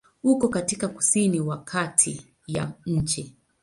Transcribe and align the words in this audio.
Uko 0.23 0.47
katika 0.47 0.87
kusini 0.87 1.49
ya 1.49 1.57
kati 1.57 2.27
ya 2.47 2.71
nchi. 2.85 3.35